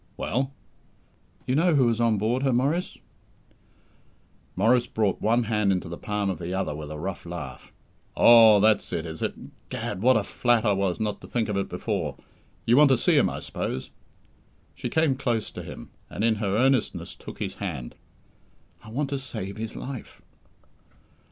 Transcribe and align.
"Well?" 0.17 0.51
"You 1.45 1.53
know 1.53 1.75
who 1.75 1.85
was 1.85 2.01
on 2.01 2.17
board 2.17 2.41
her, 2.41 2.51
Maurice!" 2.51 2.97
Maurice 4.55 4.87
brought 4.87 5.21
one 5.21 5.43
hand 5.43 5.71
into 5.71 5.87
the 5.87 5.95
palm 5.99 6.27
of 6.31 6.39
the 6.39 6.55
other 6.55 6.73
with 6.73 6.89
a 6.89 6.97
rough 6.97 7.23
laugh. 7.23 7.71
"Oh, 8.17 8.59
that's 8.59 8.91
it, 8.91 9.05
is 9.05 9.21
it! 9.21 9.35
'Gad, 9.69 10.01
what 10.01 10.17
a 10.17 10.23
flat 10.23 10.65
I 10.65 10.71
was 10.73 10.99
not 10.99 11.21
to 11.21 11.27
think 11.27 11.49
of 11.49 11.57
it 11.57 11.69
before! 11.69 12.17
You 12.65 12.77
want 12.77 12.89
to 12.89 12.97
see 12.97 13.15
him, 13.15 13.29
I 13.29 13.41
suppose?" 13.41 13.91
She 14.73 14.89
came 14.89 15.13
close 15.15 15.51
to 15.51 15.61
him, 15.61 15.91
and, 16.09 16.23
in 16.23 16.37
her 16.37 16.57
earnestness, 16.57 17.13
took 17.13 17.37
his 17.37 17.53
hand. 17.61 17.93
"I 18.83 18.89
want 18.89 19.11
to 19.11 19.19
save 19.19 19.57
his 19.57 19.75
life!" 19.75 20.19